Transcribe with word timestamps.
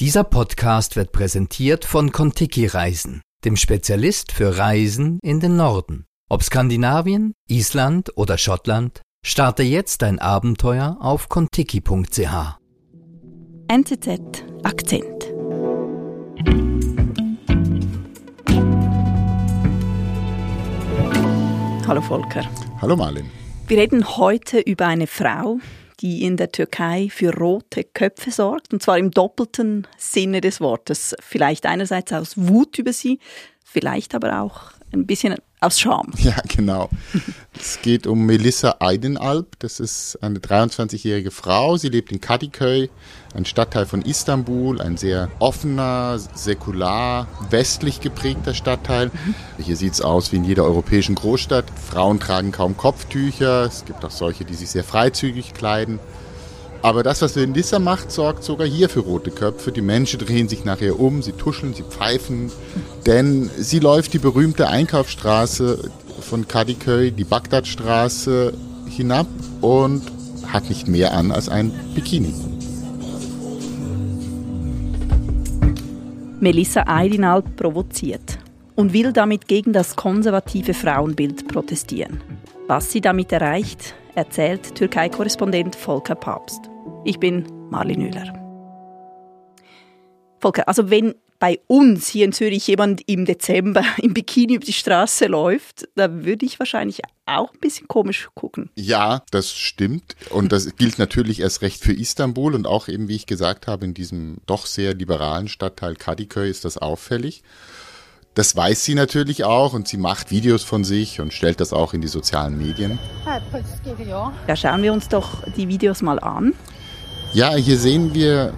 Dieser 0.00 0.24
Podcast 0.24 0.96
wird 0.96 1.12
präsentiert 1.12 1.84
von 1.84 2.10
Kontiki 2.10 2.66
Reisen, 2.66 3.22
dem 3.44 3.54
Spezialist 3.54 4.32
für 4.32 4.58
Reisen 4.58 5.20
in 5.22 5.38
den 5.38 5.54
Norden. 5.54 6.06
Ob 6.28 6.42
Skandinavien, 6.42 7.32
Island 7.48 8.10
oder 8.16 8.36
Schottland, 8.36 9.02
starte 9.24 9.62
jetzt 9.62 10.02
dein 10.02 10.18
Abenteuer 10.18 10.96
auf 10.98 11.28
kontiki.ch. 11.28 12.58
NZZ 13.68 14.44
Akzent. 14.64 15.32
Hallo 21.86 22.00
Volker. 22.00 22.44
Hallo 22.80 22.96
Marlin. 22.96 23.30
Wir 23.68 23.78
reden 23.78 24.16
heute 24.16 24.58
über 24.58 24.88
eine 24.88 25.06
Frau, 25.06 25.60
die 26.00 26.24
in 26.24 26.36
der 26.36 26.52
Türkei 26.52 27.08
für 27.10 27.34
rote 27.34 27.84
Köpfe 27.84 28.30
sorgt, 28.30 28.72
und 28.72 28.82
zwar 28.82 28.98
im 28.98 29.10
doppelten 29.10 29.86
Sinne 29.96 30.40
des 30.40 30.60
Wortes. 30.60 31.14
Vielleicht 31.20 31.66
einerseits 31.66 32.12
aus 32.12 32.34
Wut 32.36 32.78
über 32.78 32.92
sie, 32.92 33.18
vielleicht 33.64 34.14
aber 34.14 34.40
auch 34.40 34.72
ein 34.92 35.06
bisschen 35.06 35.34
aus 35.60 35.80
Scham. 35.80 36.12
Ja, 36.18 36.36
genau. 36.48 36.88
es 37.58 37.80
geht 37.82 38.06
um 38.06 38.26
Melissa 38.26 38.76
Eidenalp. 38.80 39.58
Das 39.58 39.80
ist 39.80 40.16
eine 40.22 40.38
23-jährige 40.38 41.30
Frau. 41.30 41.76
Sie 41.76 41.88
lebt 41.88 42.12
in 42.12 42.20
Kadıköy, 42.20 42.90
ein 43.34 43.44
Stadtteil 43.44 43.86
von 43.86 44.02
Istanbul, 44.02 44.80
ein 44.80 44.96
sehr 44.96 45.28
offener, 45.38 46.18
säkular, 46.34 47.26
westlich 47.50 48.00
geprägter 48.00 48.54
Stadtteil. 48.54 49.10
Hier 49.58 49.76
sieht 49.76 49.94
es 49.94 50.00
aus 50.00 50.32
wie 50.32 50.36
in 50.36 50.44
jeder 50.44 50.64
europäischen 50.64 51.14
Großstadt. 51.14 51.64
Frauen 51.90 52.20
tragen 52.20 52.52
kaum 52.52 52.76
Kopftücher. 52.76 53.64
Es 53.64 53.84
gibt 53.84 54.04
auch 54.04 54.10
solche, 54.10 54.44
die 54.44 54.54
sich 54.54 54.70
sehr 54.70 54.84
freizügig 54.84 55.54
kleiden. 55.54 55.98
Aber 56.82 57.02
das, 57.02 57.22
was 57.22 57.34
Melissa 57.34 57.78
macht, 57.78 58.12
sorgt 58.12 58.44
sogar 58.44 58.66
hier 58.66 58.90
für 58.90 59.00
rote 59.00 59.30
Köpfe. 59.30 59.72
Die 59.72 59.80
Menschen 59.80 60.20
drehen 60.20 60.48
sich 60.48 60.64
nachher 60.66 61.00
um, 61.00 61.22
sie 61.22 61.32
tuscheln, 61.32 61.72
sie 61.72 61.82
pfeifen. 61.82 62.52
Denn 63.06 63.50
sie 63.56 63.78
läuft 63.78 64.12
die 64.12 64.18
berühmte 64.18 64.68
Einkaufsstraße 64.68 65.90
von 66.20 66.46
Kadıköy, 66.46 67.10
die 67.10 67.24
Bagdadstraße, 67.24 68.52
hinab 68.86 69.26
und 69.60 70.02
hat 70.46 70.68
nicht 70.68 70.86
mehr 70.86 71.14
an 71.14 71.32
als 71.32 71.48
ein 71.48 71.72
Bikini. 71.94 72.53
Melissa 76.44 76.84
Eidinalp 76.86 77.56
provoziert 77.56 78.38
und 78.74 78.92
will 78.92 79.14
damit 79.14 79.48
gegen 79.48 79.72
das 79.72 79.96
konservative 79.96 80.74
Frauenbild 80.74 81.48
protestieren. 81.48 82.20
Was 82.66 82.92
sie 82.92 83.00
damit 83.00 83.32
erreicht, 83.32 83.94
erzählt 84.14 84.74
Türkei-Korrespondent 84.74 85.74
Volker 85.74 86.14
Papst. 86.14 86.60
Ich 87.06 87.18
bin 87.18 87.46
Marlin 87.70 88.02
Müller. 88.02 88.34
Volker, 90.38 90.68
also 90.68 90.90
wenn 90.90 91.14
bei 91.44 91.60
uns 91.66 92.08
hier 92.08 92.24
in 92.24 92.32
Zürich 92.32 92.66
jemand 92.68 93.02
im 93.06 93.26
Dezember 93.26 93.84
im 93.98 94.14
Bikini 94.14 94.54
über 94.54 94.64
die 94.64 94.72
Straße 94.72 95.26
läuft, 95.26 95.86
da 95.94 96.24
würde 96.24 96.46
ich 96.46 96.58
wahrscheinlich 96.58 97.02
auch 97.26 97.52
ein 97.52 97.60
bisschen 97.60 97.86
komisch 97.86 98.30
gucken. 98.34 98.70
Ja, 98.76 99.22
das 99.30 99.52
stimmt. 99.52 100.16
Und 100.30 100.52
das 100.52 100.74
gilt 100.76 100.98
natürlich 100.98 101.40
erst 101.40 101.60
recht 101.60 101.82
für 101.82 101.92
Istanbul 101.92 102.54
und 102.54 102.66
auch 102.66 102.88
eben, 102.88 103.08
wie 103.08 103.16
ich 103.16 103.26
gesagt 103.26 103.66
habe, 103.66 103.84
in 103.84 103.92
diesem 103.92 104.38
doch 104.46 104.64
sehr 104.64 104.94
liberalen 104.94 105.48
Stadtteil 105.48 105.96
Kadıköy 105.96 106.48
ist 106.48 106.64
das 106.64 106.78
auffällig. 106.78 107.42
Das 108.32 108.56
weiß 108.56 108.82
sie 108.82 108.94
natürlich 108.94 109.44
auch 109.44 109.74
und 109.74 109.86
sie 109.86 109.98
macht 109.98 110.30
Videos 110.30 110.64
von 110.64 110.82
sich 110.82 111.20
und 111.20 111.34
stellt 111.34 111.60
das 111.60 111.74
auch 111.74 111.92
in 111.92 112.00
die 112.00 112.08
sozialen 112.08 112.56
Medien. 112.56 112.98
Ja, 114.48 114.56
schauen 114.56 114.82
wir 114.82 114.94
uns 114.94 115.08
doch 115.10 115.42
die 115.58 115.68
Videos 115.68 116.00
mal 116.00 116.18
an. 116.20 116.54
Ja, 117.34 117.54
hier 117.54 117.76
sehen 117.76 118.14
wir, 118.14 118.54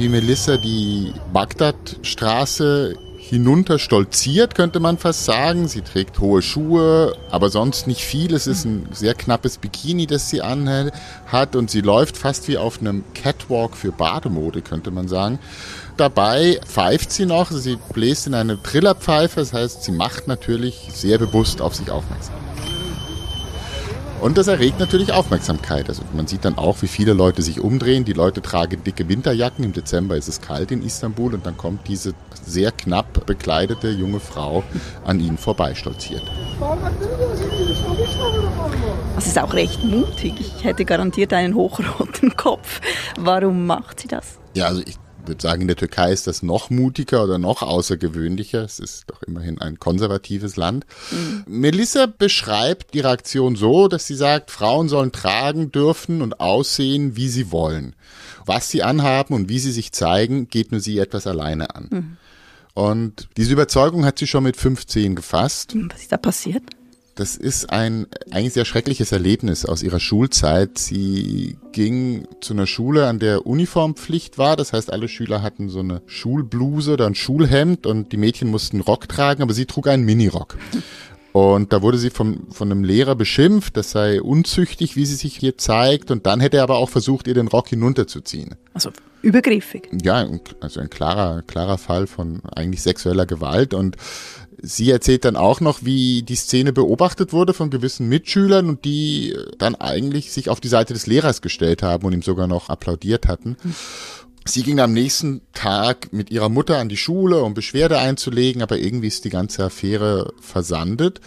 wie 0.00 0.08
Melissa 0.08 0.56
die 0.56 1.12
Bagdadstraße 1.34 2.94
hinunter 3.18 3.78
stolziert, 3.78 4.54
könnte 4.54 4.80
man 4.80 4.96
fast 4.96 5.26
sagen. 5.26 5.68
Sie 5.68 5.82
trägt 5.82 6.20
hohe 6.20 6.40
Schuhe, 6.40 7.14
aber 7.30 7.50
sonst 7.50 7.86
nicht 7.86 8.00
viel. 8.00 8.32
Es 8.32 8.46
ist 8.46 8.64
ein 8.64 8.88
sehr 8.92 9.12
knappes 9.12 9.58
Bikini, 9.58 10.06
das 10.06 10.30
sie 10.30 10.40
anhat 10.40 11.54
und 11.54 11.70
sie 11.70 11.82
läuft 11.82 12.16
fast 12.16 12.48
wie 12.48 12.56
auf 12.56 12.80
einem 12.80 13.04
Catwalk 13.12 13.76
für 13.76 13.92
Bademode, 13.92 14.62
könnte 14.62 14.90
man 14.90 15.06
sagen. 15.06 15.38
Dabei 15.98 16.58
pfeift 16.64 17.12
sie 17.12 17.26
noch, 17.26 17.50
sie 17.50 17.76
bläst 17.92 18.26
in 18.26 18.32
eine 18.32 18.60
Trillerpfeife, 18.60 19.40
das 19.40 19.52
heißt, 19.52 19.84
sie 19.84 19.92
macht 19.92 20.28
natürlich 20.28 20.88
sehr 20.94 21.18
bewusst 21.18 21.60
auf 21.60 21.74
sich 21.74 21.90
aufmerksam. 21.90 22.49
Und 24.20 24.36
das 24.36 24.48
erregt 24.48 24.78
natürlich 24.78 25.12
Aufmerksamkeit. 25.12 25.88
Also 25.88 26.02
man 26.14 26.26
sieht 26.26 26.44
dann 26.44 26.58
auch, 26.58 26.82
wie 26.82 26.88
viele 26.88 27.14
Leute 27.14 27.40
sich 27.40 27.60
umdrehen. 27.60 28.04
Die 28.04 28.12
Leute 28.12 28.42
tragen 28.42 28.84
dicke 28.84 29.08
Winterjacken. 29.08 29.64
Im 29.64 29.72
Dezember 29.72 30.16
ist 30.16 30.28
es 30.28 30.40
kalt 30.40 30.70
in 30.70 30.82
Istanbul 30.82 31.34
und 31.34 31.46
dann 31.46 31.56
kommt 31.56 31.88
diese 31.88 32.12
sehr 32.44 32.70
knapp 32.70 33.24
bekleidete 33.24 33.88
junge 33.88 34.20
Frau 34.20 34.62
an 35.04 35.20
ihnen 35.20 35.38
vorbeistolziert. 35.38 36.22
Das 39.14 39.26
ist 39.26 39.38
auch 39.38 39.54
recht 39.54 39.82
mutig. 39.84 40.34
Ich 40.38 40.64
hätte 40.64 40.84
garantiert 40.84 41.32
einen 41.32 41.54
hochroten 41.54 42.36
Kopf. 42.36 42.80
Warum 43.18 43.66
macht 43.66 44.00
sie 44.00 44.08
das? 44.08 44.38
Ja, 44.54 44.66
also 44.66 44.82
ich 44.84 44.96
würde 45.26 45.42
sagen, 45.42 45.62
in 45.62 45.68
der 45.68 45.76
Türkei 45.76 46.12
ist 46.12 46.26
das 46.26 46.42
noch 46.42 46.70
mutiger 46.70 47.24
oder 47.24 47.38
noch 47.38 47.62
außergewöhnlicher. 47.62 48.62
Es 48.62 48.78
ist 48.78 49.04
doch 49.08 49.22
immerhin 49.22 49.60
ein 49.60 49.78
konservatives 49.78 50.56
Land. 50.56 50.86
Mhm. 51.10 51.44
Melissa 51.46 52.06
beschreibt 52.06 52.94
die 52.94 53.00
Reaktion 53.00 53.56
so, 53.56 53.88
dass 53.88 54.06
sie 54.06 54.14
sagt, 54.14 54.50
Frauen 54.50 54.88
sollen 54.88 55.12
tragen 55.12 55.70
dürfen 55.72 56.22
und 56.22 56.40
aussehen, 56.40 57.16
wie 57.16 57.28
sie 57.28 57.52
wollen. 57.52 57.94
Was 58.46 58.70
sie 58.70 58.82
anhaben 58.82 59.34
und 59.34 59.48
wie 59.48 59.58
sie 59.58 59.72
sich 59.72 59.92
zeigen, 59.92 60.48
geht 60.48 60.72
nur 60.72 60.80
sie 60.80 60.98
etwas 60.98 61.26
alleine 61.26 61.74
an. 61.74 61.88
Mhm. 61.90 62.16
Und 62.74 63.28
diese 63.36 63.52
Überzeugung 63.52 64.04
hat 64.04 64.18
sie 64.18 64.26
schon 64.26 64.44
mit 64.44 64.56
15 64.56 65.16
gefasst. 65.16 65.74
Was 65.74 66.02
ist 66.02 66.12
da 66.12 66.16
passiert? 66.16 66.62
Das 67.20 67.36
ist 67.36 67.68
ein 67.68 68.06
eigentlich 68.30 68.54
sehr 68.54 68.64
schreckliches 68.64 69.12
Erlebnis 69.12 69.66
aus 69.66 69.82
ihrer 69.82 70.00
Schulzeit. 70.00 70.78
Sie 70.78 71.58
ging 71.70 72.26
zu 72.40 72.54
einer 72.54 72.66
Schule, 72.66 73.08
an 73.08 73.18
der 73.18 73.46
Uniformpflicht 73.46 74.38
war. 74.38 74.56
Das 74.56 74.72
heißt, 74.72 74.90
alle 74.90 75.06
Schüler 75.06 75.42
hatten 75.42 75.68
so 75.68 75.80
eine 75.80 76.00
Schulbluse 76.06 76.94
oder 76.94 77.06
ein 77.06 77.14
Schulhemd 77.14 77.86
und 77.86 78.12
die 78.12 78.16
Mädchen 78.16 78.48
mussten 78.48 78.80
Rock 78.80 79.06
tragen, 79.06 79.42
aber 79.42 79.52
sie 79.52 79.66
trug 79.66 79.88
einen 79.88 80.06
Minirock. 80.06 80.56
Und 81.32 81.74
da 81.74 81.82
wurde 81.82 81.98
sie 81.98 82.08
vom, 82.08 82.50
von 82.52 82.72
einem 82.72 82.84
Lehrer 82.84 83.16
beschimpft, 83.16 83.76
das 83.76 83.90
sei 83.90 84.22
unzüchtig, 84.22 84.96
wie 84.96 85.04
sie 85.04 85.16
sich 85.16 85.36
hier 85.36 85.58
zeigt. 85.58 86.10
Und 86.10 86.24
dann 86.24 86.40
hätte 86.40 86.56
er 86.56 86.62
aber 86.62 86.78
auch 86.78 86.88
versucht, 86.88 87.28
ihr 87.28 87.34
den 87.34 87.48
Rock 87.48 87.68
hinunterzuziehen. 87.68 88.54
Also 88.72 88.92
übergriffig. 89.22 89.88
Ja, 90.02 90.26
also 90.60 90.80
ein 90.80 90.90
klarer, 90.90 91.42
klarer 91.42 91.78
Fall 91.78 92.06
von 92.06 92.42
eigentlich 92.54 92.82
sexueller 92.82 93.26
Gewalt. 93.26 93.74
Und 93.74 93.96
Sie 94.62 94.90
erzählt 94.90 95.24
dann 95.24 95.36
auch 95.36 95.60
noch, 95.60 95.84
wie 95.84 96.22
die 96.22 96.36
Szene 96.36 96.72
beobachtet 96.72 97.32
wurde 97.32 97.54
von 97.54 97.70
gewissen 97.70 98.08
Mitschülern 98.08 98.68
und 98.68 98.84
die 98.84 99.34
dann 99.58 99.74
eigentlich 99.74 100.32
sich 100.32 100.50
auf 100.50 100.60
die 100.60 100.68
Seite 100.68 100.92
des 100.92 101.06
Lehrers 101.06 101.40
gestellt 101.40 101.82
haben 101.82 102.04
und 102.04 102.12
ihm 102.12 102.22
sogar 102.22 102.46
noch 102.46 102.68
applaudiert 102.68 103.26
hatten. 103.26 103.56
Sie 104.44 104.62
ging 104.62 104.80
am 104.80 104.92
nächsten 104.92 105.42
Tag 105.52 106.12
mit 106.12 106.30
ihrer 106.30 106.48
Mutter 106.48 106.78
an 106.78 106.88
die 106.88 106.96
Schule, 106.96 107.42
um 107.42 107.54
Beschwerde 107.54 107.98
einzulegen, 107.98 108.62
aber 108.62 108.78
irgendwie 108.78 109.06
ist 109.06 109.24
die 109.24 109.30
ganze 109.30 109.64
Affäre 109.64 110.32
versandet. 110.40 111.20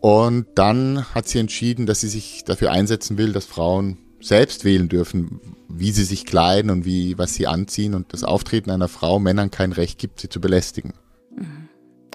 Und 0.00 0.46
dann 0.54 1.04
hat 1.14 1.28
sie 1.28 1.38
entschieden, 1.38 1.86
dass 1.86 2.00
sie 2.00 2.08
sich 2.08 2.44
dafür 2.44 2.70
einsetzen 2.70 3.18
will, 3.18 3.32
dass 3.32 3.44
Frauen 3.44 3.98
selbst 4.26 4.64
wählen 4.64 4.88
dürfen, 4.88 5.40
wie 5.68 5.90
sie 5.90 6.04
sich 6.04 6.26
kleiden 6.26 6.70
und 6.70 6.84
wie, 6.84 7.18
was 7.18 7.34
sie 7.34 7.46
anziehen 7.46 7.94
und 7.94 8.12
das 8.12 8.24
Auftreten 8.24 8.70
einer 8.70 8.88
Frau 8.88 9.18
Männern 9.18 9.50
kein 9.50 9.72
Recht 9.72 9.98
gibt, 9.98 10.20
sie 10.20 10.28
zu 10.28 10.40
belästigen. 10.40 10.94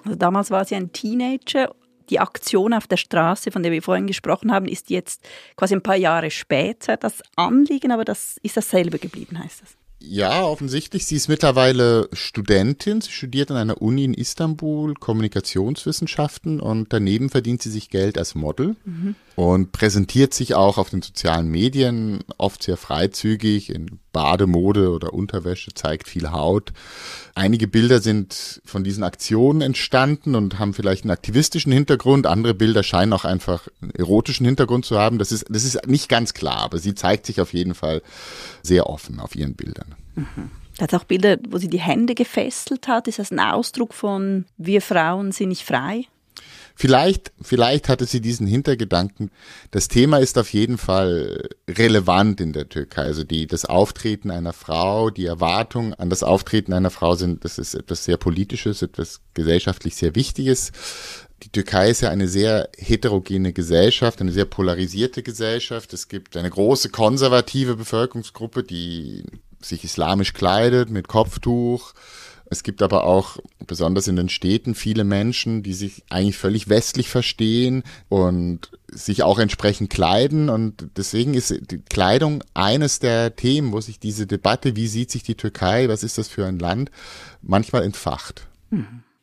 Also 0.04 0.16
damals 0.16 0.50
war 0.50 0.64
sie 0.64 0.74
ein 0.74 0.92
Teenager. 0.92 1.74
Die 2.10 2.18
Aktion 2.18 2.74
auf 2.74 2.86
der 2.86 2.96
Straße, 2.96 3.50
von 3.52 3.62
der 3.62 3.72
wir 3.72 3.82
vorhin 3.82 4.06
gesprochen 4.06 4.52
haben, 4.52 4.66
ist 4.66 4.90
jetzt 4.90 5.22
quasi 5.56 5.74
ein 5.74 5.82
paar 5.82 5.96
Jahre 5.96 6.30
später. 6.30 6.96
Das 6.96 7.22
Anliegen, 7.36 7.92
aber 7.92 8.04
das 8.04 8.36
ist 8.42 8.56
dasselbe 8.56 8.98
geblieben, 8.98 9.38
heißt 9.38 9.62
das. 9.62 9.76
Ja, 10.04 10.42
offensichtlich. 10.42 11.06
Sie 11.06 11.16
ist 11.16 11.28
mittlerweile 11.28 12.08
Studentin. 12.12 13.00
Sie 13.00 13.12
studiert 13.12 13.50
an 13.50 13.56
einer 13.56 13.80
Uni 13.80 14.04
in 14.04 14.14
Istanbul 14.14 14.94
Kommunikationswissenschaften 14.94 16.60
und 16.60 16.92
daneben 16.92 17.30
verdient 17.30 17.62
sie 17.62 17.70
sich 17.70 17.88
Geld 17.88 18.18
als 18.18 18.34
Model 18.34 18.74
mhm. 18.84 19.14
und 19.36 19.70
präsentiert 19.70 20.34
sich 20.34 20.54
auch 20.54 20.76
auf 20.76 20.90
den 20.90 21.02
sozialen 21.02 21.48
Medien 21.48 22.24
oft 22.36 22.62
sehr 22.64 22.76
freizügig 22.76 23.70
in 23.70 24.00
Bademode 24.12 24.90
oder 24.90 25.14
Unterwäsche, 25.14 25.72
zeigt 25.72 26.08
viel 26.08 26.30
Haut. 26.30 26.72
Einige 27.34 27.66
Bilder 27.66 28.00
sind 28.00 28.60
von 28.64 28.84
diesen 28.84 29.04
Aktionen 29.04 29.62
entstanden 29.62 30.34
und 30.34 30.58
haben 30.58 30.74
vielleicht 30.74 31.04
einen 31.04 31.12
aktivistischen 31.12 31.72
Hintergrund. 31.72 32.26
Andere 32.26 32.54
Bilder 32.54 32.82
scheinen 32.82 33.12
auch 33.12 33.24
einfach 33.24 33.68
einen 33.80 33.92
erotischen 33.92 34.44
Hintergrund 34.44 34.84
zu 34.84 34.98
haben. 34.98 35.18
Das 35.18 35.32
ist, 35.32 35.46
das 35.48 35.64
ist 35.64 35.86
nicht 35.86 36.08
ganz 36.08 36.34
klar, 36.34 36.58
aber 36.58 36.78
sie 36.78 36.94
zeigt 36.94 37.26
sich 37.26 37.40
auf 37.40 37.54
jeden 37.54 37.74
Fall 37.74 38.02
sehr 38.62 38.88
offen 38.88 39.18
auf 39.18 39.34
ihren 39.34 39.54
Bildern. 39.54 39.91
Mhm. 40.14 40.50
Da 40.78 40.84
hat 40.84 40.94
auch 40.94 41.04
Bilder, 41.04 41.38
wo 41.48 41.58
sie 41.58 41.68
die 41.68 41.80
Hände 41.80 42.14
gefesselt 42.14 42.88
hat. 42.88 43.06
Ist 43.06 43.18
das 43.18 43.30
ein 43.30 43.40
Ausdruck 43.40 43.94
von 43.94 44.46
wir 44.56 44.80
Frauen 44.80 45.32
sind 45.32 45.50
nicht 45.50 45.64
frei? 45.64 46.06
Vielleicht, 46.74 47.32
vielleicht 47.42 47.88
hatte 47.88 48.06
sie 48.06 48.20
diesen 48.20 48.46
Hintergedanken. 48.46 49.30
Das 49.70 49.88
Thema 49.88 50.18
ist 50.18 50.38
auf 50.38 50.52
jeden 50.52 50.78
Fall 50.78 51.48
relevant 51.68 52.40
in 52.40 52.52
der 52.52 52.68
Türkei. 52.68 53.02
Also 53.02 53.24
die, 53.24 53.46
das 53.46 53.66
Auftreten 53.66 54.30
einer 54.30 54.52
Frau, 54.52 55.10
die 55.10 55.26
Erwartung 55.26 55.92
an 55.94 56.08
das 56.08 56.22
Auftreten 56.22 56.72
einer 56.72 56.90
Frau 56.90 57.14
sind, 57.14 57.44
das 57.44 57.58
ist 57.58 57.74
etwas 57.74 58.04
sehr 58.04 58.16
Politisches, 58.16 58.80
etwas 58.80 59.20
gesellschaftlich 59.34 59.94
sehr 59.94 60.14
Wichtiges. 60.14 60.72
Die 61.42 61.50
Türkei 61.50 61.90
ist 61.90 62.00
ja 62.00 62.08
eine 62.08 62.28
sehr 62.28 62.70
heterogene 62.78 63.52
Gesellschaft, 63.52 64.20
eine 64.20 64.32
sehr 64.32 64.44
polarisierte 64.44 65.22
Gesellschaft. 65.22 65.92
Es 65.92 66.08
gibt 66.08 66.36
eine 66.36 66.50
große 66.50 66.88
konservative 66.88 67.76
Bevölkerungsgruppe, 67.76 68.62
die 68.62 69.24
sich 69.64 69.84
islamisch 69.84 70.32
kleidet 70.32 70.90
mit 70.90 71.08
Kopftuch 71.08 71.94
es 72.52 72.62
gibt 72.62 72.82
aber 72.82 73.04
auch, 73.04 73.38
besonders 73.66 74.08
in 74.08 74.16
den 74.16 74.28
Städten, 74.28 74.74
viele 74.74 75.04
Menschen, 75.04 75.62
die 75.62 75.72
sich 75.72 76.04
eigentlich 76.10 76.36
völlig 76.36 76.68
westlich 76.68 77.08
verstehen 77.08 77.82
und 78.10 78.70
sich 78.88 79.22
auch 79.22 79.38
entsprechend 79.38 79.88
kleiden. 79.88 80.50
Und 80.50 80.86
deswegen 80.98 81.32
ist 81.32 81.58
die 81.70 81.78
Kleidung 81.78 82.44
eines 82.52 82.98
der 82.98 83.36
Themen, 83.36 83.72
wo 83.72 83.80
sich 83.80 83.98
diese 83.98 84.26
Debatte, 84.26 84.76
wie 84.76 84.86
sieht 84.86 85.10
sich 85.10 85.22
die 85.22 85.34
Türkei, 85.34 85.88
was 85.88 86.02
ist 86.02 86.18
das 86.18 86.28
für 86.28 86.44
ein 86.44 86.58
Land, 86.58 86.90
manchmal 87.40 87.84
entfacht. 87.84 88.46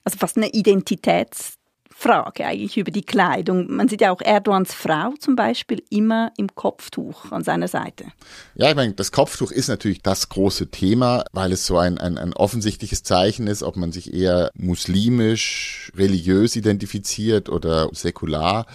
Also 0.04 0.18
fast 0.18 0.36
eine 0.36 0.50
Identitäts 0.50 1.59
Frage 2.00 2.46
eigentlich 2.46 2.78
über 2.78 2.92
die 2.92 3.02
Kleidung. 3.02 3.70
Man 3.70 3.90
sieht 3.90 4.00
ja 4.00 4.12
auch 4.12 4.22
Erdogans 4.22 4.74
Frau 4.74 5.16
zum 5.20 5.36
Beispiel 5.36 5.84
immer 5.90 6.32
im 6.38 6.56
Kopftuch 6.56 7.30
an 7.34 7.44
seiner 7.44 7.68
Seite. 7.68 8.06
Ja, 8.56 8.70
ich 8.70 8.76
meine, 8.78 8.94
das 8.94 9.12
Kopftuch 9.12 9.52
ist 9.52 9.68
natürlich 9.68 10.02
das 10.02 10.30
große 10.30 10.68
Thema, 10.68 11.26
weil 11.34 11.52
es 11.52 11.66
so 11.66 11.78
ein, 11.78 11.98
ein, 11.98 12.18
ein 12.18 12.32
offensichtliches 12.32 13.04
Zeichen 13.04 13.48
ist, 13.48 13.64
ob 13.64 13.76
man 13.76 13.92
sich 13.92 14.14
eher 14.14 14.50
muslimisch, 14.54 15.92
religiös 15.94 16.56
identifiziert 16.56 17.50
oder 17.50 17.90
säkular. 17.92 18.66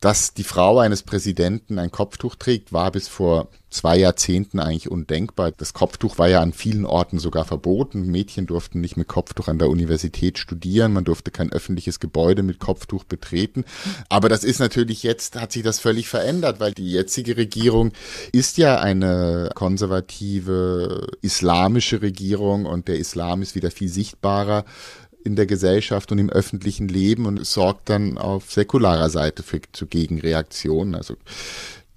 Dass 0.00 0.32
die 0.32 0.44
Frau 0.44 0.78
eines 0.78 1.02
Präsidenten 1.02 1.78
ein 1.78 1.90
Kopftuch 1.90 2.34
trägt, 2.34 2.72
war 2.72 2.90
bis 2.90 3.06
vor 3.06 3.48
zwei 3.68 3.98
Jahrzehnten 3.98 4.58
eigentlich 4.58 4.90
undenkbar. 4.90 5.52
Das 5.52 5.74
Kopftuch 5.74 6.16
war 6.16 6.26
ja 6.26 6.40
an 6.40 6.54
vielen 6.54 6.86
Orten 6.86 7.18
sogar 7.18 7.44
verboten. 7.44 8.06
Mädchen 8.06 8.46
durften 8.46 8.80
nicht 8.80 8.96
mit 8.96 9.08
Kopftuch 9.08 9.48
an 9.48 9.58
der 9.58 9.68
Universität 9.68 10.38
studieren. 10.38 10.94
Man 10.94 11.04
durfte 11.04 11.30
kein 11.30 11.52
öffentliches 11.52 12.00
Gebäude 12.00 12.42
mit 12.42 12.60
Kopftuch 12.60 13.04
betreten. 13.04 13.66
Aber 14.08 14.30
das 14.30 14.42
ist 14.42 14.58
natürlich 14.58 15.02
jetzt, 15.02 15.38
hat 15.38 15.52
sich 15.52 15.62
das 15.62 15.80
völlig 15.80 16.08
verändert, 16.08 16.60
weil 16.60 16.72
die 16.72 16.90
jetzige 16.90 17.36
Regierung 17.36 17.92
ist 18.32 18.56
ja 18.56 18.80
eine 18.80 19.50
konservative 19.54 21.08
islamische 21.20 22.00
Regierung 22.00 22.64
und 22.64 22.88
der 22.88 22.98
Islam 22.98 23.42
ist 23.42 23.54
wieder 23.54 23.70
viel 23.70 23.90
sichtbarer 23.90 24.64
in 25.24 25.36
der 25.36 25.46
Gesellschaft 25.46 26.12
und 26.12 26.18
im 26.18 26.30
öffentlichen 26.30 26.88
Leben 26.88 27.26
und 27.26 27.44
sorgt 27.46 27.88
dann 27.90 28.18
auf 28.18 28.50
säkularer 28.50 29.10
Seite 29.10 29.42
für, 29.42 29.60
zu 29.72 29.86
Gegenreaktionen. 29.86 30.94
Also 30.94 31.16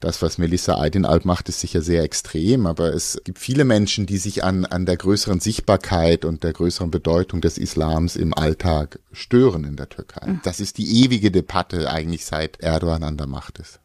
das, 0.03 0.21
was 0.21 0.37
Melissa 0.37 0.77
Eidinalb 0.79 1.23
macht, 1.23 1.47
ist 1.47 1.61
sicher 1.61 1.81
sehr 1.81 2.03
extrem, 2.03 2.65
aber 2.65 2.93
es 2.93 3.21
gibt 3.23 3.39
viele 3.39 3.63
Menschen, 3.63 4.05
die 4.05 4.17
sich 4.17 4.43
an, 4.43 4.65
an 4.65 4.85
der 4.85 4.97
größeren 4.97 5.39
Sichtbarkeit 5.39 6.25
und 6.25 6.43
der 6.43 6.51
größeren 6.51 6.91
Bedeutung 6.91 7.39
des 7.39 7.57
Islams 7.57 8.17
im 8.17 8.33
Alltag 8.33 8.99
stören 9.13 9.63
in 9.63 9.77
der 9.77 9.87
Türkei. 9.87 10.27
Mhm. 10.27 10.41
Das 10.43 10.59
ist 10.59 10.77
die 10.77 11.03
ewige 11.03 11.31
Debatte 11.31 11.89
eigentlich 11.89 12.25
seit 12.25 12.59
Erdogan 12.59 13.03
an 13.03 13.15
der 13.15 13.27
Macht 13.27 13.59
ist. 13.59 13.79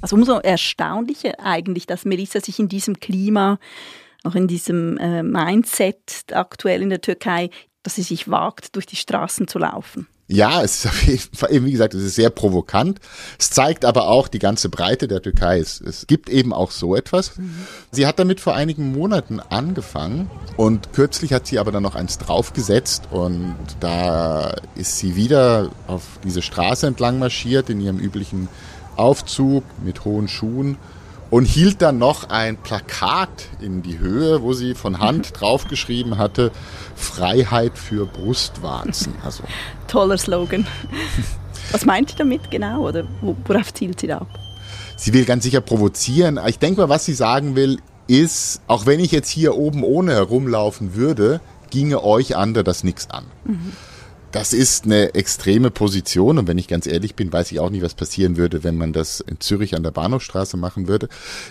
Also 0.00 0.16
umso 0.16 0.38
erstaunlicher 0.38 1.34
eigentlich, 1.38 1.86
dass 1.86 2.06
Melissa 2.06 2.40
sich 2.40 2.58
in 2.58 2.68
diesem 2.68 3.00
Klima 3.00 3.58
auch 4.24 4.34
in 4.34 4.48
diesem 4.48 4.96
äh, 4.98 5.22
Mindset 5.22 6.24
aktuell 6.32 6.82
in 6.82 6.90
der 6.90 7.00
Türkei 7.00 7.50
dass 7.82 7.94
sie 7.94 8.02
sich 8.02 8.28
wagt, 8.30 8.76
durch 8.76 8.86
die 8.86 8.96
Straßen 8.96 9.48
zu 9.48 9.58
laufen. 9.58 10.06
Ja, 10.30 10.62
es 10.62 10.84
ist 10.84 10.86
auf 10.86 11.02
jeden 11.04 11.34
Fall, 11.34 11.64
wie 11.64 11.72
gesagt, 11.72 11.94
es 11.94 12.02
ist 12.02 12.14
sehr 12.14 12.28
provokant. 12.28 13.00
Es 13.38 13.48
zeigt 13.48 13.86
aber 13.86 14.08
auch 14.08 14.28
die 14.28 14.38
ganze 14.38 14.68
Breite 14.68 15.08
der 15.08 15.22
Türkei. 15.22 15.58
Es, 15.58 15.80
es 15.80 16.06
gibt 16.06 16.28
eben 16.28 16.52
auch 16.52 16.70
so 16.70 16.94
etwas. 16.94 17.38
Mhm. 17.38 17.66
Sie 17.92 18.06
hat 18.06 18.18
damit 18.18 18.38
vor 18.38 18.54
einigen 18.54 18.92
Monaten 18.92 19.40
angefangen 19.40 20.30
und 20.58 20.92
kürzlich 20.92 21.32
hat 21.32 21.46
sie 21.46 21.58
aber 21.58 21.72
dann 21.72 21.82
noch 21.82 21.94
eins 21.94 22.18
draufgesetzt 22.18 23.04
und 23.10 23.56
da 23.80 24.54
ist 24.74 24.98
sie 24.98 25.16
wieder 25.16 25.70
auf 25.86 26.02
diese 26.22 26.42
Straße 26.42 26.86
entlang 26.86 27.18
marschiert 27.18 27.70
in 27.70 27.80
ihrem 27.80 27.98
üblichen 27.98 28.48
Aufzug 28.96 29.64
mit 29.82 30.04
hohen 30.04 30.28
Schuhen 30.28 30.76
und 31.30 31.44
hielt 31.44 31.82
dann 31.82 31.98
noch 31.98 32.30
ein 32.30 32.56
Plakat 32.56 33.48
in 33.60 33.82
die 33.82 33.98
Höhe, 33.98 34.42
wo 34.42 34.52
sie 34.52 34.74
von 34.74 34.98
Hand 34.98 35.32
draufgeschrieben 35.38 36.18
hatte, 36.18 36.50
Freiheit 36.96 37.76
für 37.76 38.06
Brustwarzen. 38.06 39.14
Also. 39.24 39.42
Toller 39.88 40.18
Slogan. 40.18 40.66
Was 41.70 41.84
meint 41.84 42.10
sie 42.10 42.16
damit 42.16 42.50
genau 42.50 42.88
oder 42.88 43.04
worauf 43.20 43.74
zielt 43.74 44.00
sie 44.00 44.06
da 44.06 44.18
ab? 44.18 44.28
Sie 44.96 45.12
will 45.12 45.24
ganz 45.24 45.44
sicher 45.44 45.60
provozieren. 45.60 46.40
Ich 46.46 46.58
denke 46.58 46.80
mal, 46.80 46.88
was 46.88 47.04
sie 47.04 47.14
sagen 47.14 47.54
will, 47.56 47.78
ist, 48.06 48.62
auch 48.66 48.86
wenn 48.86 49.00
ich 49.00 49.12
jetzt 49.12 49.28
hier 49.28 49.54
oben 49.54 49.84
ohne 49.84 50.12
herumlaufen 50.12 50.94
würde, 50.94 51.40
ginge 51.70 52.02
euch 52.02 52.36
andere 52.36 52.64
das 52.64 52.84
nichts 52.84 53.10
an. 53.10 53.26
Mhm. 53.44 53.72
Das 54.30 54.52
ist 54.52 54.84
eine 54.84 55.14
extreme 55.14 55.70
Position 55.70 56.38
und 56.38 56.48
wenn 56.48 56.58
ich 56.58 56.68
ganz 56.68 56.86
ehrlich 56.86 57.14
bin, 57.14 57.32
weiß 57.32 57.50
ich 57.50 57.60
auch 57.60 57.70
nicht, 57.70 57.82
was 57.82 57.94
passieren 57.94 58.36
würde, 58.36 58.62
wenn 58.62 58.76
man 58.76 58.92
das 58.92 59.20
in 59.20 59.40
Zürich 59.40 59.74
an 59.74 59.82
der 59.82 59.90
Bahnhofstraße 59.90 60.58
machen 60.58 60.86
würde. 60.86 61.08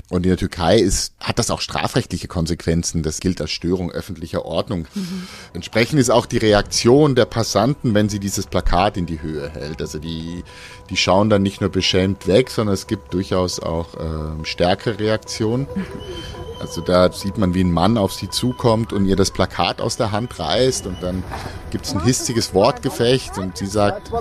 Und 0.10 0.26
in 0.26 0.30
der 0.30 0.38
Türkei 0.38 0.78
ist, 0.78 1.14
hat 1.20 1.40
das 1.40 1.50
auch 1.50 1.62
strafrechtliche 1.62 2.28
Konsequenzen. 2.28 3.02
Das 3.02 3.20
gilt 3.20 3.42
als 3.42 3.50
Störung 3.50 3.92
öffentlicher 3.92 4.46
Ordnung. 4.46 4.88
Mhm. 4.94 5.28
Entsprechend 5.54 6.00
ist 6.00 6.12
auch 6.12 6.28
die 6.28 6.38
Reaktion 6.38 7.16
der 7.16 7.26
Passanten, 7.26 7.96
wenn 7.96 8.10
sie 8.10 8.20
dieses 8.20 8.46
Plakat 8.46 8.96
in 8.96 9.08
die 9.08 9.22
Höhe 9.22 9.50
hält. 9.50 9.82
Also 9.82 9.98
die, 9.98 10.44
die 10.92 10.98
schauen 10.98 11.32
dann 11.32 11.42
nicht 11.42 11.62
nur 11.62 11.72
beschämt 11.72 12.28
weg, 12.28 12.52
sondern 12.52 12.76
es 12.76 12.86
gibt 12.86 13.14
durchaus 13.14 13.60
auch 13.60 13.96
äh, 13.96 14.46
stärkere 14.46 15.00
Reaktionen. 15.00 15.68
Also 16.60 16.82
da 16.82 17.12
sieht 17.12 17.38
man, 17.38 17.54
wie 17.54 17.64
ein 17.64 17.72
Mann 17.72 17.98
auf 17.98 18.14
sie 18.14 18.30
zukommt 18.30 18.92
und 18.92 19.06
ihr 19.06 19.16
das 19.16 19.32
Plakat 19.32 19.80
aus 19.80 19.98
der 19.98 20.12
Hand 20.12 20.40
reißt 20.40 20.88
und 20.88 21.02
dann 21.04 21.24
gibt 21.70 21.86
es 21.86 21.94
ein 21.94 22.04
histiges 22.04 22.54
Wortgefecht 22.54 23.38
und 23.38 23.58
sie 23.58 23.68
sagt, 23.68 24.12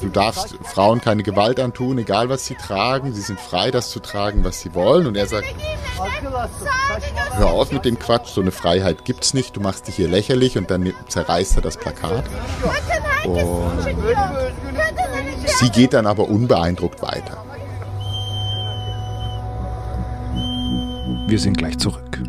du 0.00 0.08
darfst 0.08 0.54
Frauen 0.62 1.00
keine 1.00 1.22
Gewalt 1.22 1.58
antun, 1.58 1.98
egal 1.98 2.28
was 2.28 2.46
sie 2.46 2.54
tragen, 2.54 3.12
sie 3.12 3.20
sind 3.20 3.40
frei, 3.40 3.70
das 3.70 3.90
zu 3.90 4.00
tragen, 4.00 4.44
was 4.44 4.60
sie 4.60 4.74
wollen. 4.74 5.06
Und 5.06 5.16
er 5.16 5.26
sagt, 5.26 5.46
hör 7.32 7.50
auf 7.50 7.72
mit 7.72 7.84
dem 7.84 7.98
Quatsch, 7.98 8.28
so 8.28 8.40
eine 8.40 8.52
Freiheit 8.52 9.04
gibt's 9.04 9.34
nicht, 9.34 9.56
du 9.56 9.60
machst 9.60 9.88
dich 9.88 9.96
hier 9.96 10.08
lächerlich 10.08 10.56
und 10.56 10.70
dann 10.70 10.92
zerreißt 11.08 11.56
er 11.56 11.62
das 11.62 11.76
Plakat. 11.76 12.24
Und 13.24 13.80
sie 15.58 15.70
geht 15.70 15.92
dann 15.94 16.06
aber 16.06 16.28
unbeeindruckt 16.28 17.02
weiter. 17.02 17.44
Wir 21.26 21.38
sind 21.38 21.56
gleich 21.56 21.78
zurück. 21.78 22.22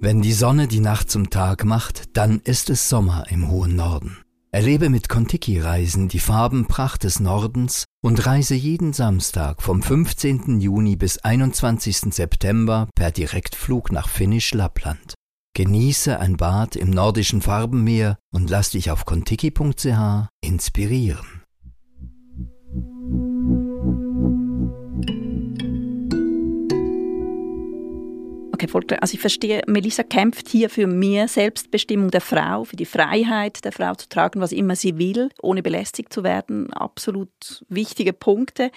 Wenn 0.00 0.22
die 0.22 0.32
Sonne 0.32 0.68
die 0.68 0.80
Nacht 0.80 1.10
zum 1.10 1.28
Tag 1.28 1.64
macht, 1.64 2.16
dann 2.16 2.40
ist 2.44 2.70
es 2.70 2.88
Sommer 2.88 3.24
im 3.30 3.50
hohen 3.50 3.76
Norden. 3.76 4.18
Erlebe 4.50 4.88
mit 4.88 5.08
Kontiki-Reisen 5.08 6.08
die 6.08 6.20
Farbenpracht 6.20 7.04
des 7.04 7.20
Nordens 7.20 7.84
und 8.02 8.24
reise 8.24 8.54
jeden 8.54 8.92
Samstag 8.92 9.60
vom 9.60 9.82
15. 9.82 10.60
Juni 10.60 10.96
bis 10.96 11.18
21. 11.18 12.14
September 12.14 12.88
per 12.94 13.10
Direktflug 13.10 13.92
nach 13.92 14.08
Finnisch 14.08 14.54
Lappland. 14.54 15.14
Genieße 15.54 16.18
ein 16.18 16.36
Bad 16.36 16.76
im 16.76 16.90
nordischen 16.90 17.42
Farbenmeer 17.42 18.16
und 18.32 18.48
lass 18.48 18.70
dich 18.70 18.90
auf 18.90 19.04
kontiki.ch 19.04 20.28
inspirieren. 20.40 21.37
Okay, 28.70 28.98
also 29.00 29.14
ich 29.14 29.20
verstehe, 29.20 29.62
Melissa 29.66 30.02
kämpft 30.02 30.48
hier 30.48 30.70
für 30.70 30.86
mehr 30.86 31.28
Selbstbestimmung 31.28 32.10
der 32.10 32.20
Frau, 32.20 32.64
für 32.64 32.76
die 32.76 32.84
Freiheit 32.84 33.64
der 33.64 33.72
Frau 33.72 33.94
zu 33.94 34.08
tragen, 34.08 34.40
was 34.40 34.52
immer 34.52 34.76
sie 34.76 34.98
will, 34.98 35.30
ohne 35.40 35.62
belästigt 35.62 36.12
zu 36.12 36.22
werden. 36.22 36.72
Absolut 36.72 37.64
wichtige 37.68 38.12
Punkte. 38.12 38.70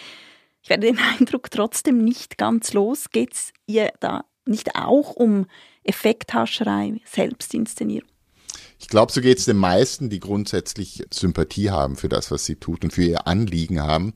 Ich 0.64 0.70
werde 0.70 0.88
den 0.88 1.00
Eindruck 1.20 1.52
trotzdem 1.52 2.04
nicht 2.04 2.38
ganz 2.38 2.74
los. 2.74 3.10
Geht 3.12 3.34
es 3.34 3.54
ihr 3.68 3.92
da 4.00 4.26
nicht 4.46 4.76
auch 4.76 5.12
um 5.12 5.48
Effekthascherei, 5.84 7.02
Selbstinszenierung? 7.06 8.10
Ich 8.80 8.88
glaube, 8.88 9.12
so 9.12 9.22
geht 9.22 9.38
es 9.38 9.46
den 9.46 9.58
meisten, 9.58 10.10
die 10.10 10.20
grundsätzlich 10.20 11.04
Sympathie 11.12 11.70
haben 11.70 11.96
für 11.96 12.10
das, 12.10 12.32
was 12.32 12.46
sie 12.46 12.56
tut 12.56 12.84
und 12.84 12.92
für 12.92 13.04
ihr 13.04 13.28
Anliegen 13.28 13.82
haben. 13.82 14.14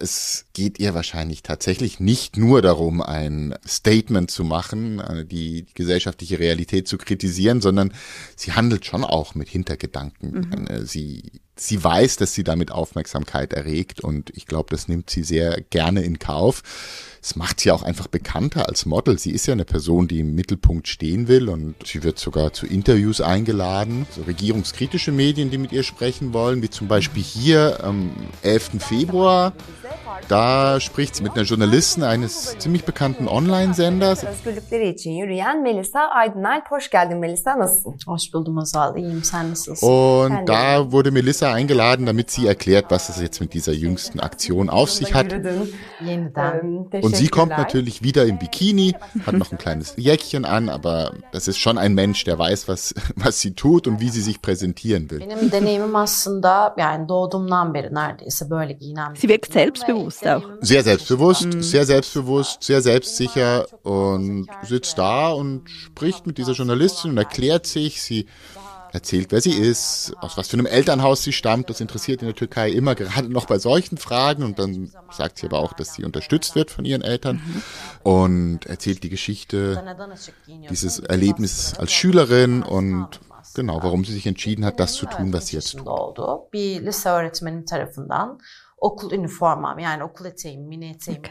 Es 0.00 0.46
geht 0.52 0.78
ihr 0.78 0.94
wahrscheinlich 0.94 1.42
tatsächlich 1.42 2.00
nicht 2.00 2.36
nur 2.36 2.62
darum, 2.62 3.02
ein 3.02 3.54
Statement 3.66 4.30
zu 4.30 4.44
machen, 4.44 5.00
äh, 5.00 5.24
die 5.24 5.66
gesellschaftliche 5.74 6.38
Realität 6.38 6.88
zu 6.88 6.98
kritisieren, 6.98 7.60
sondern 7.60 7.92
sie 8.36 8.52
handelt 8.52 8.86
schon 8.86 9.04
auch 9.04 9.34
mit 9.34 9.48
Hintergedanken. 9.48 10.48
Mhm. 10.50 10.66
Äh, 10.66 10.86
sie 10.86 11.40
sie 11.60 11.82
weiß, 11.82 12.16
dass 12.16 12.32
sie 12.32 12.42
damit 12.42 12.72
Aufmerksamkeit 12.72 13.52
erregt 13.52 14.00
und 14.00 14.30
ich 14.34 14.46
glaube, 14.46 14.68
das 14.70 14.88
nimmt 14.88 15.10
sie 15.10 15.22
sehr 15.22 15.60
gerne 15.70 16.02
in 16.02 16.18
Kauf. 16.18 16.62
Es 17.22 17.36
macht 17.36 17.60
sie 17.60 17.70
auch 17.70 17.82
einfach 17.82 18.06
bekannter 18.06 18.66
als 18.66 18.86
Model. 18.86 19.18
Sie 19.18 19.30
ist 19.30 19.46
ja 19.46 19.52
eine 19.52 19.66
Person, 19.66 20.08
die 20.08 20.20
im 20.20 20.34
Mittelpunkt 20.34 20.88
stehen 20.88 21.28
will 21.28 21.50
und 21.50 21.74
sie 21.84 22.02
wird 22.02 22.18
sogar 22.18 22.54
zu 22.54 22.66
Interviews 22.66 23.20
eingeladen. 23.20 24.06
So 24.10 24.22
regierungskritische 24.22 25.12
Medien, 25.12 25.50
die 25.50 25.58
mit 25.58 25.70
ihr 25.70 25.82
sprechen 25.82 26.32
wollen, 26.32 26.62
wie 26.62 26.70
zum 26.70 26.88
Beispiel 26.88 27.22
hier 27.22 27.84
am 27.84 28.10
11. 28.42 28.70
Februar 28.78 29.52
da 30.28 30.80
spricht 30.80 31.16
sie 31.16 31.22
mit 31.22 31.32
einer 31.32 31.42
Journalistin 31.42 32.02
eines 32.02 32.58
ziemlich 32.58 32.84
bekannten 32.84 33.28
Online-Senders. 33.28 34.24
Özgürlükleri 34.24 34.88
için 34.88 35.10
yürüyen 35.10 35.62
Melisa 35.62 36.00
Aydınalp. 36.00 36.70
Hoş 36.70 36.90
geldin 36.90 37.18
Melisa, 37.18 37.58
nasılsın? 37.58 37.96
Hoş 38.06 38.34
buldum 38.34 38.58
Azal, 38.58 38.96
iyiyim, 38.96 39.24
sen 39.24 39.50
nasılsın? 39.50 39.86
Und 39.86 40.48
da 40.48 40.82
wurde 40.82 41.10
Melissa 41.10 41.49
eingeladen, 41.52 42.06
damit 42.06 42.30
sie 42.30 42.46
erklärt, 42.46 42.86
was 42.90 43.08
es 43.08 43.20
jetzt 43.20 43.40
mit 43.40 43.54
dieser 43.54 43.72
jüngsten 43.72 44.20
Aktion 44.20 44.70
auf 44.70 44.90
sich 44.90 45.14
hat. 45.14 45.32
Und 45.32 47.16
sie 47.16 47.28
kommt 47.28 47.50
natürlich 47.50 48.02
wieder 48.02 48.24
im 48.24 48.38
Bikini, 48.38 48.94
hat 49.26 49.34
noch 49.34 49.52
ein 49.52 49.58
kleines 49.58 49.94
Jäckchen 49.96 50.44
an, 50.44 50.68
aber 50.68 51.12
das 51.32 51.48
ist 51.48 51.58
schon 51.58 51.78
ein 51.78 51.94
Mensch, 51.94 52.24
der 52.24 52.38
weiß, 52.38 52.68
was, 52.68 52.94
was 53.16 53.40
sie 53.40 53.54
tut 53.54 53.86
und 53.86 54.00
wie 54.00 54.08
sie 54.10 54.22
sich 54.22 54.42
präsentieren 54.42 55.10
will. 55.10 55.20
Sie 59.14 59.28
wirkt 59.28 59.52
selbstbewusst 59.52 60.26
auch. 60.26 60.42
Sehr 60.60 60.82
selbstbewusst, 60.82 61.62
sehr 61.62 61.86
selbstbewusst, 61.86 62.62
sehr 62.62 62.82
selbstsicher 62.82 63.66
und 63.82 64.48
sitzt 64.62 64.98
da 64.98 65.30
und 65.30 65.68
spricht 65.68 66.26
mit 66.26 66.38
dieser 66.38 66.52
Journalistin 66.52 67.12
und 67.12 67.18
erklärt 67.18 67.66
sich. 67.66 68.02
Sie 68.02 68.26
erzählt, 68.92 69.30
wer 69.30 69.40
sie 69.40 69.52
ist, 69.52 70.12
aus 70.20 70.36
was 70.36 70.48
für 70.48 70.54
einem 70.54 70.66
Elternhaus 70.66 71.22
sie 71.22 71.32
stammt. 71.32 71.70
Das 71.70 71.80
interessiert 71.80 72.22
in 72.22 72.28
der 72.28 72.34
Türkei 72.34 72.70
immer, 72.70 72.94
gerade 72.94 73.28
noch 73.28 73.46
bei 73.46 73.58
solchen 73.58 73.98
Fragen. 73.98 74.42
Und 74.42 74.58
dann 74.58 74.92
sagt 75.10 75.38
sie 75.38 75.46
aber 75.46 75.58
auch, 75.58 75.72
dass 75.72 75.94
sie 75.94 76.04
unterstützt 76.04 76.54
wird 76.54 76.70
von 76.70 76.84
ihren 76.84 77.02
Eltern 77.02 77.36
mhm. 77.36 77.62
und 78.02 78.66
erzählt 78.66 79.02
die 79.02 79.10
Geschichte, 79.10 79.82
dieses 80.68 81.00
Erlebnis 81.00 81.74
als 81.78 81.92
Schülerin 81.92 82.62
und 82.62 83.20
genau, 83.54 83.82
warum 83.82 84.04
sie 84.04 84.12
sich 84.12 84.26
entschieden 84.26 84.64
hat, 84.64 84.80
das 84.80 84.94
zu 84.94 85.06
tun, 85.06 85.32
was 85.32 85.48
sie 85.48 85.56
jetzt 85.56 85.76
tut. 85.76 85.86
Okay. 91.18 91.30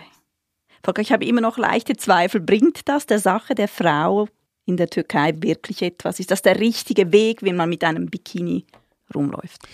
Volker, 0.83 1.01
ich 1.01 1.11
habe 1.11 1.25
immer 1.25 1.41
noch 1.41 1.57
leichte 1.57 1.97
Zweifel. 1.97 2.39
Bringt 2.39 2.87
das 2.87 3.05
der 3.05 3.19
Sache 3.19 3.55
der 3.55 3.67
Frau 3.67 4.27
in 4.69 4.77
der 4.77 4.89
Türkei 4.89 5.33
wirklich 5.41 5.81
etwas? 5.81 6.19
Ist 6.19 6.31
das 6.31 6.41
der 6.41 6.59
richtige 6.59 7.11
Weg, 7.11 7.43
wenn 7.43 7.55
man 7.55 7.67
mit 7.67 7.83
einem 7.83 8.07
Bikini 8.07 8.65
rumläuft? 9.13 9.67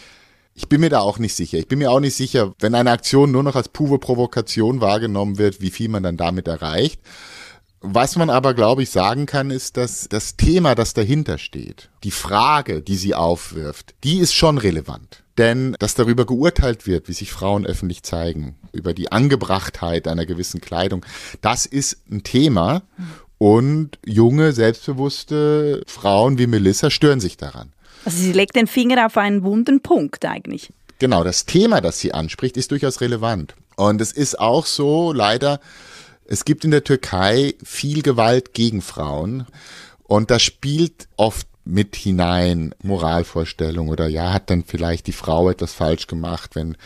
Ich 0.55 0.69
bin 0.69 0.79
mir 0.79 0.89
da 0.89 1.01
auch 1.01 1.19
nicht 1.19 1.35
sicher. 1.35 1.57
Ich 1.57 1.67
bin 1.67 1.79
mir 1.79 1.91
auch 1.91 1.99
nicht 1.99 2.15
sicher, 2.15 2.53
wenn 2.59 2.75
eine 2.75 2.91
Aktion 2.91 3.31
nur 3.31 3.43
noch 3.43 3.55
als 3.55 3.67
pure 3.67 3.99
Provokation 3.99 4.79
wahrgenommen 4.79 5.37
wird, 5.37 5.59
wie 5.59 5.69
viel 5.69 5.89
man 5.89 6.03
dann 6.03 6.15
damit 6.15 6.47
erreicht. 6.47 7.01
Was 7.81 8.15
man 8.15 8.29
aber, 8.29 8.53
glaube 8.53 8.81
ich, 8.81 8.89
sagen 8.89 9.25
kann, 9.27 9.51
ist, 9.51 9.77
dass 9.77 10.07
das 10.09 10.37
Thema, 10.37 10.73
das 10.73 10.93
dahinter 10.93 11.37
steht, 11.37 11.91
die 12.03 12.11
Frage, 12.11 12.81
die 12.81 12.95
sie 12.95 13.13
aufwirft, 13.13 13.93
die 14.03 14.17
ist 14.19 14.33
schon 14.33 14.57
relevant. 14.57 15.23
Denn 15.37 15.75
dass 15.79 15.93
darüber 15.93 16.25
geurteilt 16.25 16.87
wird, 16.87 17.09
wie 17.09 17.13
sich 17.13 17.31
Frauen 17.31 17.65
öffentlich 17.65 18.03
zeigen, 18.03 18.55
über 18.71 18.93
die 18.93 19.11
Angebrachtheit 19.11 20.07
einer 20.07 20.25
gewissen 20.25 20.61
Kleidung, 20.61 21.05
das 21.41 21.65
ist 21.65 21.97
ein 22.09 22.23
Thema. 22.23 22.83
Und 23.37 23.99
junge, 24.05 24.53
selbstbewusste 24.53 25.83
Frauen 25.87 26.37
wie 26.37 26.47
Melissa 26.47 26.89
stören 26.89 27.19
sich 27.19 27.37
daran. 27.37 27.73
Also 28.05 28.17
sie 28.17 28.31
legt 28.31 28.55
den 28.55 28.67
Finger 28.67 29.05
auf 29.05 29.17
einen 29.17 29.43
wunden 29.43 29.81
Punkt 29.81 30.25
eigentlich. 30.25 30.71
Genau, 30.99 31.23
das 31.23 31.45
Thema, 31.45 31.81
das 31.81 31.99
sie 31.99 32.13
anspricht, 32.13 32.55
ist 32.55 32.71
durchaus 32.71 33.01
relevant. 33.01 33.55
Und 33.75 33.99
es 33.99 34.11
ist 34.13 34.39
auch 34.39 34.65
so, 34.65 35.11
leider, 35.11 35.59
es 36.25 36.45
gibt 36.45 36.63
in 36.63 36.71
der 36.71 36.83
Türkei 36.83 37.55
viel 37.63 38.01
Gewalt 38.01 38.53
gegen 38.53 38.81
Frauen. 38.81 39.45
Und 40.03 40.31
das 40.31 40.43
spielt 40.43 41.07
oft 41.17 41.47
mit 41.65 41.95
hinein, 41.95 42.73
Moralvorstellung 42.81 43.89
oder 43.89 44.07
ja, 44.07 44.31
hat 44.31 44.49
dann 44.49 44.63
vielleicht 44.63 45.07
die 45.07 45.11
Frau 45.11 45.49
etwas 45.49 45.73
falsch 45.73 46.07
gemacht, 46.07 46.51
wenn 46.55 46.77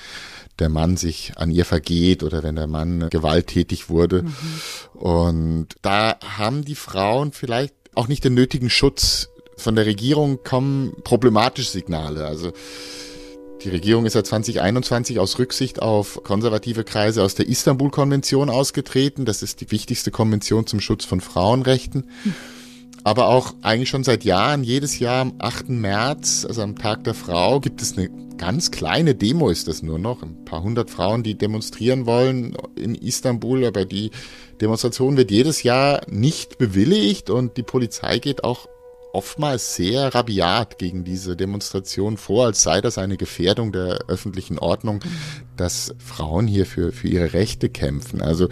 der 0.57 0.69
Mann 0.69 0.97
sich 0.97 1.33
an 1.35 1.51
ihr 1.51 1.65
vergeht 1.65 2.23
oder 2.23 2.43
wenn 2.43 2.55
der 2.55 2.67
Mann 2.67 3.09
gewalttätig 3.09 3.89
wurde. 3.89 4.23
Mhm. 4.23 4.33
Und 4.93 5.67
da 5.81 6.17
haben 6.37 6.63
die 6.63 6.75
Frauen 6.75 7.31
vielleicht 7.31 7.73
auch 7.95 8.07
nicht 8.07 8.23
den 8.23 8.33
nötigen 8.33 8.69
Schutz. 8.69 9.29
Von 9.57 9.75
der 9.75 9.85
Regierung 9.85 10.43
kommen 10.43 10.93
problematische 11.03 11.71
Signale. 11.71 12.25
Also 12.25 12.53
die 13.63 13.69
Regierung 13.69 14.05
ist 14.05 14.15
ja 14.15 14.23
2021 14.23 15.19
aus 15.19 15.37
Rücksicht 15.37 15.81
auf 15.81 16.21
konservative 16.23 16.85
Kreise 16.85 17.23
aus 17.23 17.35
der 17.35 17.49
Istanbul-Konvention 17.49 18.49
ausgetreten. 18.49 19.25
Das 19.25 19.43
ist 19.43 19.59
die 19.59 19.71
wichtigste 19.71 20.11
Konvention 20.11 20.65
zum 20.65 20.79
Schutz 20.79 21.03
von 21.03 21.19
Frauenrechten. 21.19 22.09
Mhm 22.23 22.35
aber 23.03 23.27
auch 23.27 23.53
eigentlich 23.61 23.89
schon 23.89 24.03
seit 24.03 24.23
Jahren, 24.23 24.63
jedes 24.63 24.99
Jahr 24.99 25.21
am 25.21 25.33
8. 25.39 25.69
März, 25.69 26.45
also 26.47 26.61
am 26.61 26.77
Tag 26.77 27.03
der 27.03 27.13
Frau, 27.13 27.59
gibt 27.59 27.81
es 27.81 27.97
eine 27.97 28.09
ganz 28.37 28.71
kleine 28.71 29.15
Demo, 29.15 29.49
ist 29.49 29.67
das 29.67 29.83
nur 29.83 29.99
noch. 29.99 30.23
Ein 30.23 30.45
paar 30.45 30.63
hundert 30.63 30.89
Frauen, 30.89 31.23
die 31.23 31.37
demonstrieren 31.37 32.05
wollen 32.05 32.55
in 32.75 32.95
Istanbul, 32.95 33.65
aber 33.65 33.85
die 33.85 34.11
Demonstration 34.61 35.17
wird 35.17 35.29
jedes 35.29 35.63
Jahr 35.63 36.01
nicht 36.09 36.57
bewilligt 36.57 37.29
und 37.29 37.57
die 37.57 37.63
Polizei 37.63 38.19
geht 38.19 38.43
auch 38.43 38.67
oftmals 39.13 39.75
sehr 39.75 40.13
rabiat 40.13 40.77
gegen 40.77 41.03
diese 41.03 41.35
Demonstration 41.35 42.17
vor, 42.17 42.45
als 42.45 42.61
sei 42.61 42.81
das 42.81 42.97
eine 42.97 43.17
Gefährdung 43.17 43.71
der 43.71 43.99
öffentlichen 44.07 44.59
Ordnung, 44.59 44.99
dass 45.57 45.93
Frauen 45.97 46.47
hier 46.47 46.65
für, 46.65 46.91
für 46.91 47.07
ihre 47.07 47.33
Rechte 47.33 47.69
kämpfen. 47.69 48.21
Also 48.21 48.47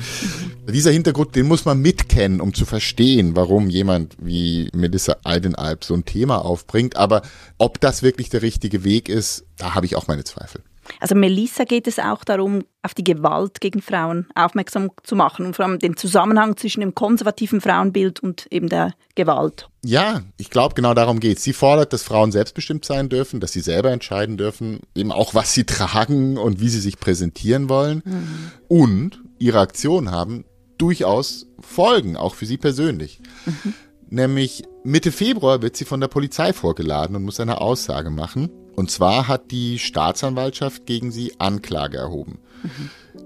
dieser 0.67 0.91
Hintergrund, 0.91 1.35
den 1.35 1.47
muss 1.47 1.65
man 1.65 1.79
mitkennen, 1.79 2.41
um 2.41 2.53
zu 2.53 2.65
verstehen, 2.65 3.35
warum 3.35 3.69
jemand 3.69 4.15
wie 4.19 4.69
Melissa 4.73 5.17
Eidenalp 5.23 5.83
so 5.83 5.93
ein 5.93 6.05
Thema 6.05 6.43
aufbringt. 6.43 6.97
Aber 6.97 7.21
ob 7.57 7.79
das 7.79 8.03
wirklich 8.03 8.29
der 8.29 8.41
richtige 8.41 8.83
Weg 8.83 9.09
ist, 9.09 9.45
da 9.57 9.75
habe 9.75 9.85
ich 9.85 9.95
auch 9.95 10.07
meine 10.07 10.23
Zweifel. 10.23 10.61
Also 10.99 11.15
Melissa 11.15 11.63
geht 11.63 11.87
es 11.87 11.99
auch 11.99 12.23
darum, 12.23 12.63
auf 12.81 12.93
die 12.93 13.03
Gewalt 13.03 13.59
gegen 13.59 13.81
Frauen 13.81 14.27
aufmerksam 14.35 14.91
zu 15.03 15.15
machen 15.15 15.45
und 15.45 15.55
vor 15.55 15.65
allem 15.65 15.79
den 15.79 15.97
Zusammenhang 15.97 16.55
zwischen 16.57 16.81
dem 16.81 16.95
konservativen 16.95 17.61
Frauenbild 17.61 18.19
und 18.21 18.47
eben 18.51 18.69
der 18.69 18.93
Gewalt. 19.15 19.69
Ja, 19.83 20.21
ich 20.37 20.49
glaube, 20.49 20.75
genau 20.75 20.93
darum 20.93 21.19
geht 21.19 21.37
es. 21.37 21.43
Sie 21.43 21.53
fordert, 21.53 21.93
dass 21.93 22.03
Frauen 22.03 22.31
selbstbestimmt 22.31 22.85
sein 22.85 23.09
dürfen, 23.09 23.39
dass 23.39 23.51
sie 23.51 23.61
selber 23.61 23.91
entscheiden 23.91 24.37
dürfen, 24.37 24.79
eben 24.95 25.11
auch 25.11 25.33
was 25.33 25.53
sie 25.53 25.63
tragen 25.65 26.37
und 26.37 26.59
wie 26.59 26.69
sie 26.69 26.79
sich 26.79 26.99
präsentieren 26.99 27.69
wollen. 27.69 28.01
Mhm. 28.05 28.51
Und 28.67 29.21
ihre 29.39 29.59
Aktionen 29.59 30.11
haben 30.11 30.45
durchaus 30.77 31.47
Folgen, 31.59 32.15
auch 32.15 32.35
für 32.35 32.45
sie 32.45 32.57
persönlich. 32.57 33.19
Mhm. 33.45 33.73
Nämlich 34.09 34.63
Mitte 34.83 35.11
Februar 35.11 35.61
wird 35.61 35.75
sie 35.75 35.85
von 35.85 35.99
der 35.99 36.07
Polizei 36.07 36.53
vorgeladen 36.53 37.15
und 37.15 37.23
muss 37.23 37.39
eine 37.39 37.59
Aussage 37.59 38.09
machen. 38.09 38.49
Und 38.77 38.91
zwar 38.91 39.27
hat 39.27 39.49
die 39.49 39.79
Staatsanwaltschaft 39.79 40.85
gegen 40.85 41.11
sie 41.11 41.33
Anklage 41.39 41.97
erhoben. 41.97 42.37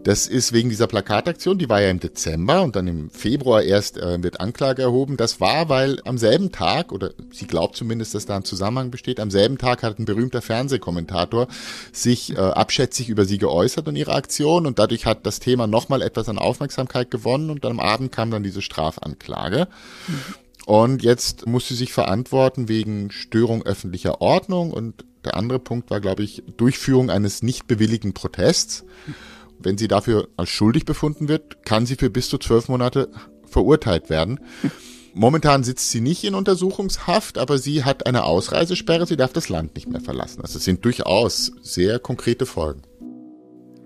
Das 0.05 0.27
ist 0.27 0.53
wegen 0.53 0.69
dieser 0.69 0.87
Plakataktion, 0.87 1.57
die 1.57 1.67
war 1.67 1.81
ja 1.81 1.89
im 1.89 1.99
Dezember 1.99 2.61
und 2.61 2.77
dann 2.77 2.87
im 2.87 3.09
Februar 3.09 3.61
erst 3.61 3.97
äh, 3.97 4.23
wird 4.23 4.39
Anklage 4.39 4.81
erhoben. 4.81 5.17
Das 5.17 5.41
war, 5.41 5.67
weil 5.67 5.99
am 6.05 6.17
selben 6.17 6.53
Tag, 6.53 6.93
oder 6.93 7.11
sie 7.31 7.47
glaubt 7.47 7.75
zumindest, 7.75 8.15
dass 8.15 8.25
da 8.25 8.37
ein 8.37 8.45
Zusammenhang 8.45 8.91
besteht, 8.91 9.19
am 9.19 9.29
selben 9.29 9.57
Tag 9.57 9.83
hat 9.83 9.99
ein 9.99 10.05
berühmter 10.05 10.41
Fernsehkommentator 10.41 11.49
sich 11.91 12.31
äh, 12.31 12.39
abschätzig 12.39 13.09
über 13.09 13.25
sie 13.25 13.37
geäußert 13.37 13.89
und 13.89 13.97
ihre 13.97 14.13
Aktion 14.13 14.65
und 14.65 14.79
dadurch 14.79 15.05
hat 15.05 15.25
das 15.25 15.41
Thema 15.41 15.67
nochmal 15.67 16.01
etwas 16.01 16.29
an 16.29 16.37
Aufmerksamkeit 16.37 17.11
gewonnen 17.11 17.49
und 17.49 17.65
am 17.65 17.81
Abend 17.81 18.13
kam 18.13 18.31
dann 18.31 18.43
diese 18.43 18.61
Strafanklage. 18.61 19.67
Und 20.65 21.03
jetzt 21.03 21.45
muss 21.45 21.67
sie 21.67 21.75
sich 21.75 21.91
verantworten 21.91 22.69
wegen 22.69 23.11
Störung 23.11 23.63
öffentlicher 23.63 24.21
Ordnung 24.21 24.71
und 24.71 25.03
der 25.25 25.37
andere 25.37 25.59
Punkt 25.59 25.89
war, 25.89 25.99
glaube 26.01 26.23
ich, 26.23 26.43
Durchführung 26.57 27.09
eines 27.09 27.43
nicht 27.43 27.67
bewilligten 27.67 28.13
Protests. 28.13 28.83
Wenn 29.59 29.77
sie 29.77 29.87
dafür 29.87 30.29
als 30.37 30.49
schuldig 30.49 30.85
befunden 30.85 31.27
wird, 31.27 31.65
kann 31.65 31.85
sie 31.85 31.95
für 31.95 32.09
bis 32.09 32.29
zu 32.29 32.37
zwölf 32.37 32.67
Monate 32.67 33.11
verurteilt 33.45 34.09
werden. 34.09 34.39
Momentan 35.13 35.63
sitzt 35.63 35.91
sie 35.91 36.01
nicht 36.01 36.23
in 36.23 36.35
Untersuchungshaft, 36.35 37.37
aber 37.37 37.57
sie 37.57 37.83
hat 37.83 38.07
eine 38.07 38.23
Ausreisesperre, 38.23 39.05
sie 39.05 39.17
darf 39.17 39.33
das 39.33 39.49
Land 39.49 39.75
nicht 39.75 39.89
mehr 39.89 40.01
verlassen. 40.01 40.41
Also 40.41 40.57
es 40.57 40.63
sind 40.63 40.85
durchaus 40.85 41.51
sehr 41.61 41.99
konkrete 41.99 42.45
Folgen. 42.45 42.81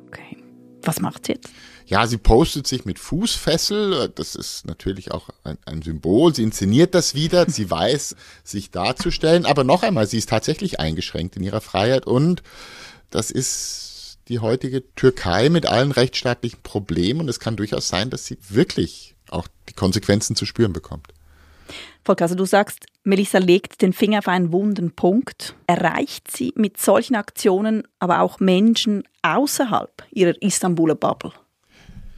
Okay. 0.08 0.38
Was 0.84 1.01
macht 1.01 1.25
sie 1.25 1.34
jetzt? 1.34 1.50
Ja, 1.88 2.08
sie 2.08 2.18
postet 2.18 2.65
sich 2.65 2.86
mit 2.86 2.98
Fußfessel. 2.98 4.10
Das 4.10 4.36
ist 4.36 4.65
natürlich 4.65 5.12
auch 5.12 5.30
ein, 5.44 5.58
ein, 5.65 5.82
Symbol. 5.84 6.34
Sie 6.34 6.44
inszeniert 6.44 6.96
das 6.96 7.13
wieder. 7.13 7.50
Sie 7.50 7.70
weiß, 7.70 8.15
sich 8.44 8.72
darzustellen. 8.72 9.46
Aber 9.46 9.63
noch 9.63 9.84
einmal, 9.84 10.08
sie 10.08 10.18
ist 10.18 10.30
tatsächlich 10.30 10.80
eingeschränkt 10.80 11.36
in 11.36 11.44
ihrer 11.44 11.62
Freiheit 11.62 12.08
und 12.08 12.42
das 13.12 13.32
ist 13.32 14.18
die 14.27 14.39
heutige 14.39 14.84
Türkei 14.96 15.50
mit 15.50 15.68
allen 15.68 15.92
rechtsstaatlichen 15.92 16.60
Problemen 16.63 17.22
und 17.22 17.30
es 17.30 17.39
kann 17.39 17.56
durchaus 17.56 17.88
sein, 17.88 18.10
dass 18.10 18.25
sie 18.25 18.38
wirklich 18.50 19.15
auch 19.30 19.48
die 19.70 19.74
Konsequenzen 19.74 20.36
zu 20.36 20.46
spüren 20.46 20.74
bekommt. 20.74 21.13
Volker, 22.04 22.25
also 22.25 22.36
du 22.36 22.46
sagst, 22.46 22.86
Melissa 23.04 23.39
legt 23.39 23.82
den 23.82 23.94
Finger 23.94 24.20
auf 24.20 24.27
einen 24.27 24.51
wunden 24.51 24.92
Punkt. 24.92 25.56
Erreicht 25.68 26.30
sie 26.30 26.54
mit 26.56 26.80
solchen 26.80 27.15
Aktionen 27.15 27.88
aber 28.00 28.22
auch 28.22 28.39
Menschen 28.39 29.04
außerhalb 29.22 30.04
ihrer 30.12 30.39
Istanbuler 30.42 30.96
Bubble? 30.96 31.32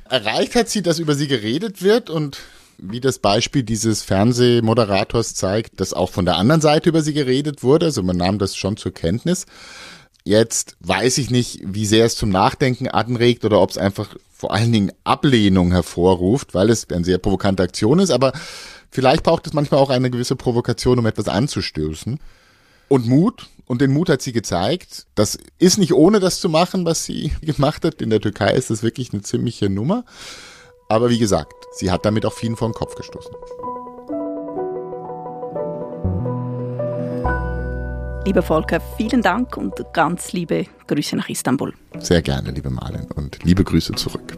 Erreicht 0.09 0.55
hat 0.55 0.69
sie, 0.69 0.81
dass 0.81 0.99
über 0.99 1.15
sie 1.15 1.27
geredet 1.27 1.81
wird 1.81 2.09
und 2.09 2.39
wie 2.77 2.99
das 3.01 3.19
Beispiel 3.19 3.63
dieses 3.63 4.03
Fernsehmoderators 4.03 5.33
zeigt, 5.33 5.79
dass 5.79 5.93
auch 5.93 6.11
von 6.11 6.25
der 6.25 6.37
anderen 6.37 6.61
Seite 6.61 6.89
über 6.89 7.01
sie 7.01 7.13
geredet 7.13 7.63
wurde. 7.63 7.87
Also 7.87 8.03
man 8.03 8.17
nahm 8.17 8.37
das 8.37 8.55
schon 8.55 8.77
zur 8.77 8.93
Kenntnis. 8.93 9.45
Jetzt 10.23 10.75
weiß 10.81 11.17
ich 11.19 11.31
nicht, 11.31 11.61
wie 11.63 11.85
sehr 11.85 12.05
es 12.05 12.15
zum 12.15 12.29
Nachdenken 12.29 12.87
anregt 12.87 13.45
oder 13.45 13.61
ob 13.61 13.69
es 13.69 13.77
einfach 13.77 14.15
vor 14.31 14.53
allen 14.53 14.71
Dingen 14.71 14.91
Ablehnung 15.03 15.71
hervorruft, 15.71 16.53
weil 16.53 16.69
es 16.69 16.89
eine 16.89 17.05
sehr 17.05 17.17
provokante 17.17 17.63
Aktion 17.63 17.99
ist. 17.99 18.11
Aber 18.11 18.33
vielleicht 18.91 19.23
braucht 19.23 19.47
es 19.47 19.53
manchmal 19.53 19.79
auch 19.79 19.89
eine 19.89 20.11
gewisse 20.11 20.35
Provokation, 20.35 20.99
um 20.99 21.05
etwas 21.05 21.27
anzustößen. 21.27 22.19
Und 22.89 23.07
Mut. 23.07 23.47
Und 23.65 23.81
den 23.81 23.91
Mut 23.91 24.09
hat 24.09 24.21
sie 24.21 24.31
gezeigt. 24.31 25.07
Das 25.15 25.37
ist 25.59 25.77
nicht 25.77 25.93
ohne 25.93 26.21
das 26.21 26.39
zu 26.39 26.47
machen, 26.47 26.85
was 26.85 27.03
sie 27.03 27.33
gemacht 27.41 27.83
hat. 27.83 28.01
In 28.01 28.09
der 28.09 28.21
Türkei 28.21 28.53
ist 28.53 28.69
das 28.69 28.81
wirklich 28.81 29.11
eine 29.11 29.21
ziemliche 29.21 29.69
Nummer. 29.69 30.05
Aber 30.89 31.09
wie 31.09 31.19
gesagt, 31.19 31.53
sie 31.73 31.91
hat 31.91 32.05
damit 32.05 32.25
auch 32.25 32.33
vielen 32.33 32.55
vor 32.55 32.69
den 32.69 32.73
Kopf 32.73 32.95
gestoßen. 32.95 33.31
Lieber 38.25 38.41
Volker, 38.41 38.81
vielen 38.97 39.21
Dank 39.21 39.55
und 39.55 39.73
ganz 39.93 40.33
liebe 40.33 40.65
Grüße 40.87 41.15
nach 41.15 41.29
Istanbul. 41.29 41.73
Sehr 41.99 42.21
gerne, 42.21 42.51
liebe 42.51 42.69
Marlen, 42.69 43.07
und 43.15 43.41
liebe 43.43 43.63
Grüße 43.63 43.93
zurück. 43.93 44.37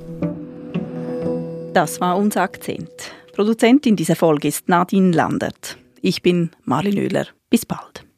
Das 1.73 1.99
war 1.99 2.17
unser 2.17 2.41
Akzent. 2.41 2.89
Produzentin 3.33 3.95
dieser 3.95 4.15
Folge 4.15 4.47
ist 4.47 4.69
Nadine 4.69 5.11
Landert. 5.11 5.77
Ich 6.01 6.21
bin 6.21 6.51
Marlin 6.65 6.97
Oehler. 6.99 7.27
Bis 7.49 7.65
bald. 7.65 8.08